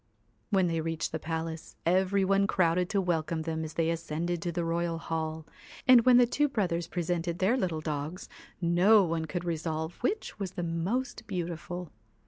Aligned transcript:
When 0.49 0.65
they 0.65 0.81
reached 0.81 1.11
the 1.11 1.19
palace, 1.19 1.75
every 1.85 2.25
one 2.25 2.47
crowded 2.47 2.89
to 2.89 2.99
welcome 2.99 3.43
them 3.43 3.63
as 3.63 3.75
they 3.75 3.91
ascended 3.91 4.41
to 4.41 4.51
the 4.51 4.65
royal 4.65 4.97
hall, 4.97 5.45
and 5.87 6.05
when 6.07 6.17
the 6.17 6.25
two 6.25 6.49
brothers 6.49 6.87
presented 6.87 7.37
their 7.37 7.55
little 7.55 7.81
dogs, 7.81 8.27
no 8.59 9.03
one 9.03 9.25
could 9.25 9.45
resolve 9.45 9.97
which 9.97 10.39
was 10.39 10.53
the 10.53 10.63
most 10.63 11.27
beautiful. 11.27 11.91